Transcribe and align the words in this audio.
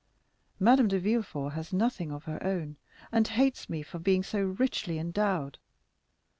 Madame 0.59 0.87
de 0.87 0.97
Villefort 0.99 1.53
has 1.53 1.71
nothing 1.71 2.11
of 2.11 2.23
her 2.23 2.41
own, 2.43 2.75
and 3.11 3.27
hates 3.27 3.69
me 3.69 3.83
for 3.83 3.99
being 3.99 4.23
so 4.23 4.41
richly 4.41 4.97
endowed. 4.97 5.59